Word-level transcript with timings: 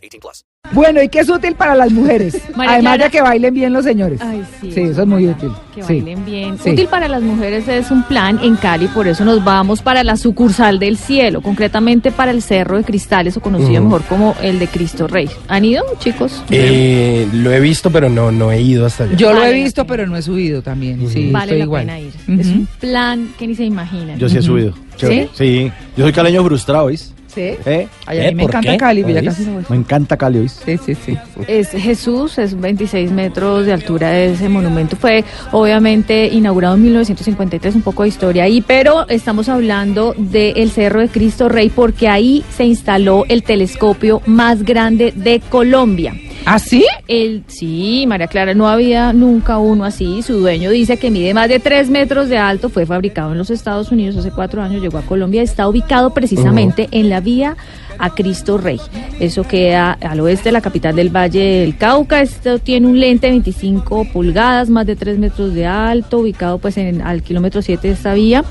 18 0.00 0.20
plus. 0.20 0.44
Bueno, 0.72 1.02
y 1.02 1.08
que 1.08 1.20
es 1.20 1.28
útil 1.28 1.54
para 1.54 1.74
las 1.74 1.90
mujeres. 1.90 2.34
María 2.56 2.74
Además 2.74 2.94
Clara. 2.96 3.04
de 3.04 3.10
que 3.10 3.22
bailen 3.22 3.54
bien 3.54 3.72
los 3.72 3.84
señores. 3.84 4.20
Ay, 4.22 4.44
sí. 4.60 4.70
Sí, 4.72 4.80
eso 4.82 5.02
es 5.02 5.06
muy 5.08 5.26
útil. 5.26 5.50
Que 5.74 5.82
Sí. 5.82 6.00
bailen 6.00 6.24
bien. 6.24 6.58
Sí. 6.58 6.70
Útil 6.70 6.86
para 6.86 7.08
las 7.08 7.22
mujeres 7.22 7.66
es 7.68 7.90
un 7.90 8.02
plan 8.04 8.38
en 8.42 8.56
Cali, 8.56 8.86
por 8.88 9.08
eso 9.08 9.24
nos 9.24 9.42
vamos 9.42 9.82
para 9.82 10.04
la 10.04 10.16
sucursal 10.16 10.78
del 10.78 10.96
cielo, 10.96 11.40
concretamente 11.40 12.10
para 12.12 12.30
el 12.30 12.42
Cerro 12.42 12.76
de 12.76 12.84
Cristales, 12.84 13.36
o 13.36 13.40
conocido 13.40 13.82
mejor 13.82 14.02
como 14.04 14.34
el 14.42 14.58
de 14.58 14.68
Cristo 14.68 15.06
Rey. 15.08 15.28
¿Han 15.48 15.64
ido, 15.64 15.82
chicos? 15.98 16.42
Eh, 16.50 17.26
lo 17.32 17.50
he 17.52 17.60
visto, 17.60 17.90
pero 17.90 18.08
no, 18.08 18.30
no 18.30 18.52
he 18.52 18.60
ido 18.60 18.86
hasta 18.86 19.04
allá. 19.04 19.16
Yo 19.16 19.32
lo 19.32 19.42
he 19.44 19.52
visto, 19.52 19.86
pero 19.86 20.06
no 20.06 20.16
he 20.16 20.22
subido 20.22 20.62
también. 20.62 21.08
Sí, 21.08 21.30
vale 21.32 21.44
estoy 21.46 21.58
la 21.58 21.64
igual. 21.64 21.82
pena 21.86 22.00
ir. 22.00 22.12
Es 22.38 22.46
un 22.48 22.68
plan 22.78 23.28
que 23.38 23.46
ni 23.46 23.54
se 23.54 23.64
imaginan. 23.64 24.18
Yo 24.18 24.28
sí 24.28 24.38
he 24.38 24.42
subido. 24.42 24.74
¿Sí? 24.96 25.28
Sí. 25.34 25.72
Yo 25.96 26.04
soy 26.04 26.12
caleño 26.12 26.44
frustrado, 26.44 26.84
¿oís? 26.86 27.14
¿Sí? 27.34 27.54
¿Eh? 27.64 27.88
Ay, 28.06 28.18
a 28.18 28.28
¿Eh? 28.28 28.34
me 28.34 28.42
¿Por 28.42 28.50
encanta? 28.50 28.76
Cali, 28.76 29.02
casi 29.24 29.44
no 29.44 29.52
voy. 29.54 29.64
Me 29.68 29.76
encanta 29.76 30.16
Cali, 30.16 30.38
¿oís? 30.38 30.60
Sí, 30.64 30.76
sí, 30.84 30.94
sí. 30.94 31.16
Es 31.46 31.70
Jesús, 31.70 32.38
es 32.38 32.58
26 32.60 33.12
metros 33.12 33.66
de 33.66 33.72
altura 33.72 34.18
ese 34.18 34.48
monumento. 34.48 34.96
Fue 34.96 35.24
obviamente 35.52 36.26
inaugurado 36.26 36.74
en 36.74 36.82
1953, 36.82 37.76
un 37.76 37.82
poco 37.82 38.02
de 38.02 38.08
historia 38.08 38.44
ahí, 38.44 38.60
pero 38.60 39.08
estamos 39.08 39.48
hablando 39.48 40.14
del 40.16 40.70
Cerro 40.70 41.00
de 41.00 41.08
Cristo 41.08 41.48
Rey 41.48 41.70
porque 41.70 42.08
ahí 42.08 42.44
se 42.56 42.64
instaló 42.64 43.24
el 43.28 43.42
telescopio 43.42 44.22
más 44.26 44.62
grande 44.64 45.12
de 45.14 45.40
Colombia. 45.40 46.14
¿Ah, 46.46 46.58
sí? 46.58 46.86
El, 47.06 47.44
sí, 47.46 48.04
María 48.08 48.26
Clara, 48.26 48.54
no 48.54 48.68
había 48.68 49.12
nunca 49.12 49.58
uno 49.58 49.84
así. 49.84 50.22
Su 50.22 50.40
dueño 50.40 50.70
dice 50.70 50.96
que 50.96 51.10
mide 51.10 51.34
más 51.34 51.48
de 51.48 51.60
3 51.60 51.90
metros 51.90 52.28
de 52.28 52.38
alto, 52.38 52.70
fue 52.70 52.86
fabricado 52.86 53.32
en 53.32 53.38
los 53.38 53.50
Estados 53.50 53.92
Unidos 53.92 54.16
hace 54.16 54.30
cuatro 54.30 54.62
años, 54.62 54.82
llegó 54.82 54.98
a 54.98 55.02
Colombia, 55.02 55.42
está 55.42 55.68
ubicado 55.68 56.12
precisamente 56.14 56.88
en 56.92 57.10
la 57.10 57.20
vía 57.20 57.56
a 58.00 58.10
Cristo 58.14 58.58
Rey. 58.58 58.80
Eso 59.20 59.44
queda 59.44 59.92
al 59.92 60.20
oeste 60.20 60.44
de 60.44 60.52
la 60.52 60.60
capital 60.60 60.96
del 60.96 61.14
Valle 61.14 61.60
del 61.60 61.76
Cauca. 61.76 62.22
Esto 62.22 62.58
tiene 62.58 62.86
un 62.86 62.98
lente 62.98 63.26
de 63.26 63.32
25 63.32 64.06
pulgadas, 64.12 64.70
más 64.70 64.86
de 64.86 64.96
3 64.96 65.18
metros 65.18 65.54
de 65.54 65.66
alto, 65.66 66.18
ubicado 66.18 66.58
pues 66.58 66.76
en 66.76 67.02
al 67.02 67.22
kilómetro 67.22 67.62
7 67.62 67.86
de 67.86 67.94
esta 67.94 68.14
vía. 68.14 68.44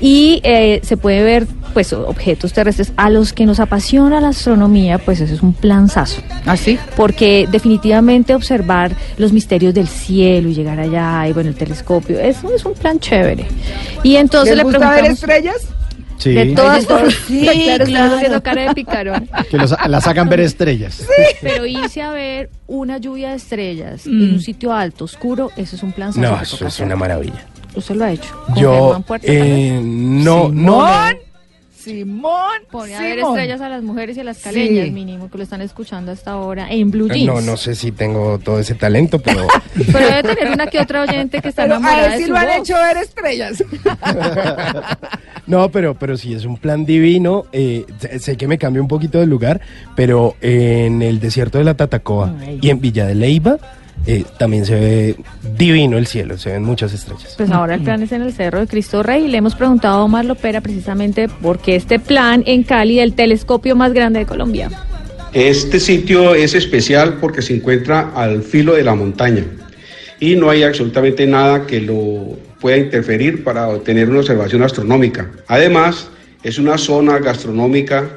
Y 0.00 0.40
eh, 0.44 0.80
se 0.82 0.96
puede 0.96 1.22
ver 1.22 1.46
pues 1.72 1.92
objetos 1.92 2.52
terrestres. 2.52 2.92
A 2.96 3.10
los 3.10 3.32
que 3.32 3.46
nos 3.46 3.60
apasiona 3.60 4.20
la 4.20 4.28
astronomía, 4.28 4.98
pues 4.98 5.20
eso 5.20 5.34
es 5.34 5.42
un 5.42 5.52
planzazo 5.52 6.20
¿Ah, 6.44 6.56
sí? 6.56 6.78
porque 6.96 7.48
definitivamente 7.50 8.34
observar 8.34 8.92
los 9.16 9.32
misterios 9.32 9.74
del 9.74 9.88
cielo 9.88 10.48
y 10.48 10.54
llegar 10.54 10.78
allá 10.80 11.28
y 11.28 11.32
bueno 11.32 11.50
el 11.50 11.56
telescopio 11.56 12.18
eso 12.18 12.52
es 12.54 12.64
un 12.64 12.74
plan 12.74 12.98
chévere 12.98 13.46
y 14.02 14.16
entonces 14.16 14.56
¿Les 14.56 14.64
le 14.64 14.70
gusta 14.70 14.90
ver 14.90 15.06
estrellas? 15.06 15.68
Sí. 16.18 16.32
de 16.32 16.46
todas 16.54 16.80
Sí, 16.82 16.86
formas 16.88 17.14
sí, 17.26 17.48
claro, 17.64 17.84
claro. 17.84 18.14
haciendo 18.16 18.42
cara 18.42 18.62
de 18.68 18.74
picarón 18.74 19.28
Que 19.50 19.58
los- 19.58 19.74
la 19.86 20.00
sacan 20.00 20.28
ver 20.28 20.40
estrellas. 20.40 21.06
pero 21.42 21.66
irse 21.66 22.00
a 22.02 22.10
ver 22.10 22.50
una 22.66 22.98
lluvia 22.98 23.30
de 23.30 23.36
estrellas 23.36 24.06
Mm. 24.06 24.22
en 24.22 24.32
un 24.34 24.40
sitio 24.40 24.72
alto 24.72 25.04
oscuro 25.04 25.50
eso 25.56 25.76
es 25.76 25.82
un 25.82 25.92
plan 25.92 26.12
No, 26.16 26.40
eso 26.40 26.66
es 26.66 26.80
una 26.80 26.96
maravilla. 26.96 27.44
usted 27.74 27.94
lo 27.96 28.04
ha 28.04 28.12
hecho 28.12 28.34
con 28.46 28.54
Yo, 28.56 29.02
Puerta, 29.06 29.26
eh, 29.30 29.78
no, 29.82 30.48
no, 30.48 30.86
Simón, 30.86 31.16
Simón, 31.86 32.60
Pone 32.68 32.96
a 32.96 33.00
ver 33.00 33.18
Simón. 33.18 33.38
estrellas 33.38 33.60
a 33.60 33.68
las 33.68 33.82
mujeres 33.82 34.16
y 34.16 34.20
a 34.20 34.24
las 34.24 34.38
caleñas, 34.38 34.86
Sí. 34.86 34.90
mínimo, 34.90 35.30
que 35.30 35.38
lo 35.38 35.44
están 35.44 35.60
escuchando 35.60 36.10
hasta 36.10 36.32
ahora 36.32 36.66
en 36.68 36.90
Blue 36.90 37.06
no, 37.06 37.14
Jeans. 37.14 37.26
no, 37.32 37.40
no 37.42 37.56
sé 37.56 37.76
si 37.76 37.92
tengo 37.92 38.40
todo 38.40 38.58
ese 38.58 38.74
talento, 38.74 39.20
pero 39.20 39.46
Pero 39.92 39.98
debe 40.08 40.34
tener 40.34 40.52
una 40.52 40.66
que 40.66 40.80
otra 40.80 41.02
oyente 41.02 41.40
que 41.40 41.48
está 41.50 41.62
Pero 41.62 41.74
a 41.74 41.78
enamorada 41.78 42.06
él 42.06 42.12
de 42.12 42.18
sí 42.18 42.24
su 42.24 42.32
lo 42.32 42.38
han 42.38 42.46
voz. 42.46 42.56
hecho 42.56 42.74
ver 42.74 42.96
estrellas. 42.96 43.64
no, 45.46 45.70
pero, 45.70 45.94
pero 45.94 46.16
sí 46.16 46.34
es 46.34 46.44
un 46.44 46.56
plan 46.56 46.84
divino. 46.84 47.44
eh, 47.52 47.84
sé- 48.20 48.36
que 48.36 48.48
me 48.48 48.58
cambia 48.58 48.82
un 48.82 48.88
poquito 48.88 49.18
de 49.20 49.26
lugar, 49.26 49.60
pero 49.94 50.34
en 50.40 51.02
el 51.02 51.20
desierto 51.20 51.58
de 51.58 51.64
la 51.64 51.74
Tatacoa 51.74 52.34
Ay. 52.40 52.58
y 52.60 52.70
en 52.70 52.80
Villa 52.80 53.06
de 53.06 53.14
Leiva 53.14 53.56
eh, 54.06 54.24
también 54.38 54.66
se 54.66 54.74
ve 54.74 55.16
divino 55.56 55.96
el 55.96 56.06
cielo, 56.06 56.36
se 56.36 56.50
ven 56.52 56.62
muchas 56.62 56.92
estrellas. 56.92 57.34
Pues 57.36 57.50
ahora 57.50 57.74
el 57.74 57.80
plan 57.82 58.02
es 58.02 58.12
en 58.12 58.22
el 58.22 58.32
Cerro 58.32 58.60
de 58.60 58.66
Cristo 58.66 59.02
Rey 59.02 59.24
y 59.24 59.28
le 59.28 59.38
hemos 59.38 59.54
preguntado 59.54 59.98
a 60.00 60.04
Omar 60.04 60.24
Lopera 60.26 60.60
precisamente 60.60 61.28
porque 61.40 61.76
este 61.76 61.98
plan 61.98 62.42
en 62.46 62.62
Cali, 62.62 63.00
el 63.00 63.14
telescopio 63.14 63.74
más 63.74 63.92
grande 63.94 64.18
de 64.20 64.26
Colombia. 64.26 64.70
Este 65.32 65.80
sitio 65.80 66.34
es 66.34 66.54
especial 66.54 67.14
porque 67.20 67.42
se 67.42 67.54
encuentra 67.56 68.12
al 68.14 68.42
filo 68.42 68.74
de 68.74 68.84
la 68.84 68.94
montaña 68.94 69.44
y 70.20 70.34
no 70.36 70.50
hay 70.50 70.62
absolutamente 70.62 71.26
nada 71.26 71.66
que 71.66 71.80
lo 71.80 72.36
pueda 72.66 72.78
interferir 72.78 73.44
para 73.44 73.68
obtener 73.68 74.10
una 74.10 74.18
observación 74.18 74.60
astronómica. 74.64 75.30
Además, 75.46 76.08
es 76.42 76.58
una 76.58 76.76
zona 76.76 77.20
gastronómica 77.20 78.10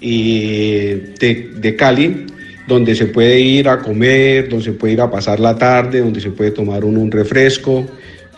y 0.00 0.92
de, 1.20 1.50
de 1.54 1.76
Cali 1.76 2.24
donde 2.66 2.94
se 2.94 3.04
puede 3.04 3.38
ir 3.40 3.68
a 3.68 3.80
comer, 3.80 4.48
donde 4.48 4.64
se 4.64 4.72
puede 4.72 4.94
ir 4.94 5.02
a 5.02 5.10
pasar 5.10 5.38
la 5.38 5.58
tarde, 5.58 6.00
donde 6.00 6.18
se 6.18 6.30
puede 6.30 6.50
tomar 6.50 6.82
uno 6.82 6.98
un 6.98 7.10
refresco, 7.10 7.86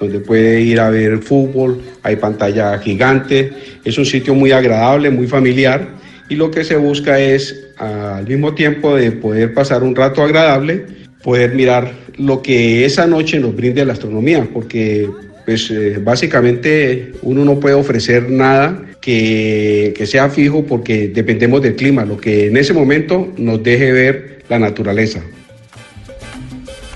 donde 0.01 0.19
puede 0.19 0.61
ir 0.63 0.81
a 0.81 0.91
ver 0.91 1.19
fútbol, 1.19 1.81
hay 2.03 2.17
pantalla 2.17 2.77
gigante, 2.81 3.53
es 3.85 3.97
un 3.99 4.05
sitio 4.05 4.35
muy 4.35 4.51
agradable, 4.51 5.11
muy 5.11 5.29
familiar 5.29 5.91
y 6.29 6.35
lo 6.35 6.51
que 6.51 6.65
se 6.65 6.77
busca 6.77 7.21
es 7.21 7.69
al 7.77 8.27
mismo 8.27 8.53
tiempo 8.53 8.97
de 8.97 9.13
poder 9.13 9.55
pasar 9.55 9.85
un 9.85 9.95
rato 9.95 10.25
agradable, 10.25 10.87
poder 11.23 11.55
mirar 11.55 11.93
lo 12.19 12.43
que 12.43 12.85
esa 12.85 13.07
noche 13.07 13.39
nos 13.39 13.55
brinde 13.55 13.85
la 13.85 13.93
astronomía, 13.93 14.49
porque 14.53 15.09
pues 15.45 15.71
eh, 15.71 15.99
básicamente 16.03 17.13
uno 17.23 17.45
no 17.45 17.59
puede 17.61 17.75
ofrecer 17.75 18.31
nada 18.31 18.81
que, 19.01 19.93
que 19.97 20.07
sea 20.07 20.29
fijo 20.31 20.65
porque 20.65 21.09
dependemos 21.09 21.61
del 21.63 21.75
clima, 21.77 22.05
lo 22.05 22.17
que 22.17 22.47
en 22.47 22.57
ese 22.57 22.73
momento 22.73 23.33
nos 23.37 23.63
deje 23.63 23.91
ver 23.93 24.43
la 24.49 24.59
naturaleza. 24.59 25.21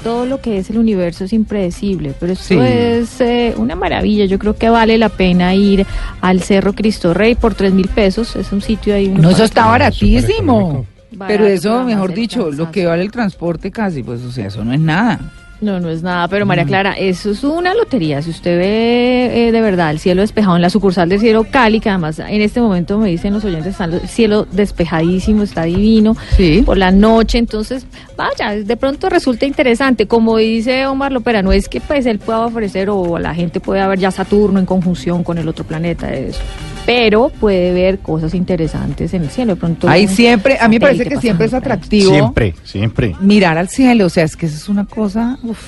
Todo 0.05 0.25
lo 0.25 0.41
que 0.41 0.59
es 0.59 0.71
el 0.71 0.79
universo 0.79 1.25
es 1.25 1.33
impredecible, 1.33 2.13
pero 2.21 2.33
esto 2.35 2.45
Sí. 2.55 2.59
es 2.61 3.21
eh, 3.21 3.55
una 3.57 3.75
maravilla. 3.75 4.25
Yo 4.27 4.39
creo 4.39 4.55
que 4.55 4.69
vale 4.69 4.99
la 4.99 5.09
pena 5.09 5.53
ir 5.57 5.85
al 6.21 6.43
Cerro 6.43 6.75
Cristo 6.75 7.13
Rey 7.13 7.35
por 7.35 7.55
tres 7.55 7.73
mil 7.73 7.89
pesos. 7.89 8.37
Es 8.37 8.53
un 8.53 8.63
sitio 8.63 8.95
ahí. 8.95 9.09
No, 9.09 9.31
eso 9.31 9.43
está 9.43 9.67
baratísimo. 9.67 10.87
Pero 11.27 11.47
eso, 11.47 11.83
mejor 11.83 12.15
dicho, 12.15 12.53
lo 12.53 12.71
que 12.71 12.87
vale 12.87 13.03
el 13.03 13.11
transporte 13.11 13.73
casi, 13.73 14.05
pues, 14.05 14.21
o 14.23 14.31
sea, 14.31 14.47
eso 14.47 14.63
no 14.65 14.73
es 14.73 14.79
nada. 14.81 15.19
No, 15.61 15.81
no 15.81 15.89
es 15.89 16.03
nada, 16.03 16.29
pero 16.29 16.45
Mm. 16.45 16.49
María 16.49 16.65
Clara, 16.67 16.93
eso 16.93 17.31
es 17.31 17.43
una 17.43 17.75
lotería. 17.75 18.21
Si 18.23 18.31
usted 18.31 18.59
ve 18.59 19.49
eh, 19.49 19.53
de 19.53 19.61
verdad 19.63 19.91
el 19.91 19.99
cielo 19.99 20.21
despejado 20.21 20.57
en 20.57 20.63
la 20.63 20.69
sucursal 20.71 21.09
del 21.09 21.19
cielo 21.21 21.47
Cali, 21.51 21.81
que 21.81 21.89
además 21.89 22.19
en 22.19 22.41
este 22.43 22.61
momento 22.61 22.99
me 22.99 23.09
dicen 23.09 23.33
los 23.33 23.45
oyentes, 23.45 23.69
está 23.73 23.85
el 23.85 24.01
cielo 24.09 24.47
despejadísimo, 24.53 25.43
está 25.43 25.63
divino 25.65 26.15
Sí. 26.37 26.63
por 26.65 26.77
la 26.77 26.91
noche, 26.91 27.39
entonces 27.39 27.87
vaya, 28.17 28.55
de 28.55 28.77
pronto 28.77 29.09
resulta 29.09 29.47
interesante. 29.47 30.07
Como 30.07 30.37
dice 30.37 30.87
Omar 30.87 31.13
Lopera, 31.13 31.41
no 31.43 31.53
es 31.53 31.69
que 31.69 31.81
pues 31.81 32.05
él 32.07 32.19
pueda 32.19 32.41
ofrecer 32.47 32.91
o 32.91 33.19
la 33.19 33.35
gente 33.35 33.59
pueda 33.61 33.89
ver 33.89 33.99
ya 33.99 34.11
Saturno 34.11 34.59
en 34.61 34.67
conjunción 34.67 35.25
con 35.25 35.39
el 35.39 35.49
otro 35.49 35.65
planeta, 35.65 36.13
eso. 36.13 36.41
Pero 36.85 37.31
puede 37.41 37.73
ver 37.73 37.99
cosas 37.99 38.33
interesantes 38.33 39.13
en 39.13 39.23
el 39.23 39.31
cielo. 39.31 39.55
De 39.55 39.61
pronto. 39.61 39.89
Ahí 39.89 40.07
siempre, 40.07 40.57
a 40.61 40.69
mí 40.69 40.77
me 40.77 40.81
parece 40.81 41.05
que 41.07 41.17
siempre 41.17 41.47
es 41.47 41.55
atractivo 41.55 42.13
Siempre, 42.13 42.55
siempre. 42.63 43.17
mirar 43.21 43.59
al 43.59 43.69
cielo, 43.69 44.07
o 44.07 44.09
sea, 44.09 44.23
es 44.23 44.37
que 44.37 44.47
eso 44.47 44.57
es 44.57 44.69
una 44.69 44.85
cosa, 44.85 45.37
uf. 45.51 45.59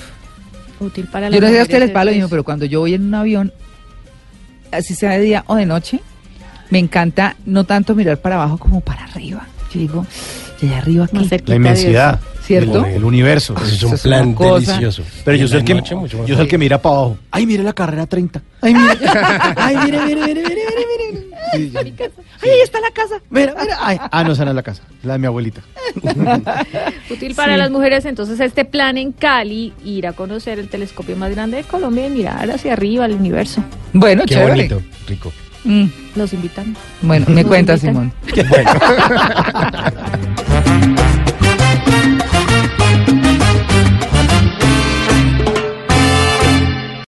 Útil 0.79 1.07
para 1.07 1.29
Yo 1.29 1.41
no 1.41 1.47
sé 1.47 1.59
a 1.59 1.63
ustedes 1.63 1.81
les 1.81 1.91
pasa 1.91 2.05
lo 2.05 2.11
mismo, 2.11 2.29
pero 2.29 2.43
cuando 2.43 2.65
yo 2.65 2.79
voy 2.79 2.93
en 2.93 3.03
un 3.03 3.13
avión, 3.13 3.53
así 4.71 4.95
sea 4.95 5.11
de 5.11 5.19
día 5.19 5.43
o 5.47 5.55
de 5.55 5.65
noche, 5.65 5.99
me 6.69 6.79
encanta 6.79 7.35
no 7.45 7.65
tanto 7.65 7.95
mirar 7.95 8.17
para 8.21 8.35
abajo 8.35 8.57
como 8.57 8.79
para 8.81 9.03
arriba. 9.03 9.45
Yo 9.73 9.79
digo, 9.79 10.05
¿y 10.61 10.67
allá 10.67 10.77
arriba 10.77 11.07
cerquita 11.07 11.51
La 11.51 11.55
inmensidad. 11.55 12.19
¿Cierto? 12.49 12.83
El, 12.83 12.95
el 12.95 13.03
universo. 13.03 13.53
Eso 13.57 13.65
es 13.65 13.83
un 13.83 13.93
es 13.93 14.01
plan 14.01 14.33
delicioso. 14.33 15.03
Pero 15.23 15.37
yo 15.37 15.47
soy, 15.47 15.59
el 15.59 15.65
que, 15.65 15.75
noche, 15.75 15.95
yo 16.25 16.35
soy 16.35 16.41
el 16.41 16.47
que 16.47 16.57
mira 16.57 16.81
para 16.81 16.95
abajo. 16.95 17.17
Ay, 17.29 17.45
mire 17.45 17.61
la 17.61 17.73
carrera 17.73 18.07
30. 18.07 18.41
Ay, 18.61 18.73
mire. 18.73 18.97
Ay, 19.55 19.77
mire, 19.85 19.99
mire, 19.99 20.15
mire, 20.15 20.41
mire, 20.41 20.55
mire, 20.55 21.11
mire. 21.11 21.29
Sí, 21.53 21.71
Ay, 21.77 22.49
ahí 22.49 22.61
está 22.63 22.79
la 22.81 22.89
casa. 22.89 23.21
Mira, 23.29 23.53
mira. 23.61 23.77
Ay, 23.79 23.99
ah, 24.11 24.23
no, 24.23 24.31
esa 24.31 24.45
no 24.45 24.49
es 24.49 24.55
la 24.55 24.63
casa. 24.63 24.81
La 25.03 25.13
de 25.13 25.19
mi 25.19 25.27
abuelita. 25.27 25.61
Útil 27.11 27.35
para 27.35 27.55
las 27.55 27.69
mujeres, 27.69 28.05
entonces 28.05 28.39
este 28.39 28.65
plan 28.65 28.97
en 28.97 29.11
Cali, 29.11 29.71
ir 29.85 30.07
a 30.07 30.13
conocer 30.13 30.57
el 30.57 30.69
telescopio 30.69 31.15
más 31.17 31.29
grande 31.29 31.57
de 31.57 31.63
Colombia 31.65 32.07
y 32.07 32.09
mirar 32.09 32.49
hacia 32.49 32.73
arriba 32.73 33.05
al 33.05 33.11
universo. 33.13 33.63
Bueno, 33.93 34.23
Qué 34.23 34.33
chévere. 34.33 34.49
bonito, 34.49 34.81
rico. 35.07 35.31
Mm, 35.65 35.85
Los 36.15 36.33
invitamos. 36.33 36.77
Bueno, 37.01 37.25
me 37.29 37.43
Nos 37.43 37.47
cuenta, 37.49 37.73
invitan. 37.73 37.93
Simón. 37.93 38.13
Bueno. 38.49 38.71